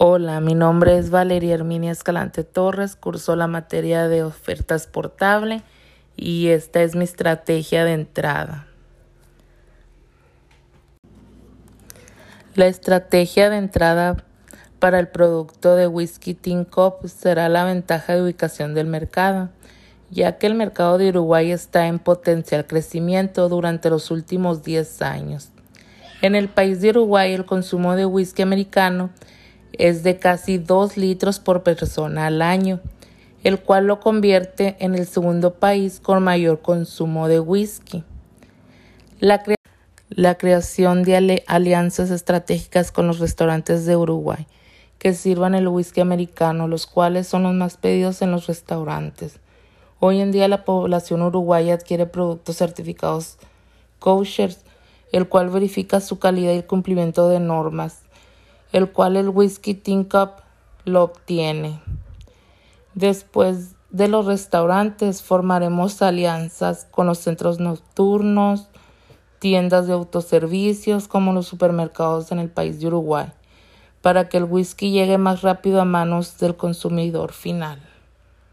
[0.00, 5.62] Hola, mi nombre es Valeria Herminia Escalante Torres, curso la materia de oferta exportable
[6.14, 8.68] y esta es mi estrategia de entrada.
[12.54, 14.24] La estrategia de entrada
[14.78, 19.48] para el producto de Whisky Tin Cup será la ventaja de ubicación del mercado,
[20.10, 25.48] ya que el mercado de Uruguay está en potencial crecimiento durante los últimos 10 años.
[26.22, 29.10] En el país de Uruguay el consumo de whisky americano
[29.78, 32.80] es de casi 2 litros por persona al año,
[33.44, 38.04] el cual lo convierte en el segundo país con mayor consumo de whisky.
[39.20, 44.46] La, creación de alianzas estratégicas con los restaurantes de Uruguay
[44.98, 49.38] que sirvan el whisky americano, los cuales son los más pedidos en los restaurantes.
[50.00, 53.38] Hoy en día la población uruguaya adquiere productos certificados
[54.00, 54.56] kosher,
[55.12, 58.02] el cual verifica su calidad y el cumplimiento de normas
[58.72, 60.30] el cual el Whisky Tin Cup
[60.84, 61.80] lo obtiene.
[62.94, 68.68] Después de los restaurantes formaremos alianzas con los centros nocturnos,
[69.38, 73.32] tiendas de autoservicios como los supermercados en el país de Uruguay,
[74.02, 77.80] para que el whisky llegue más rápido a manos del consumidor final.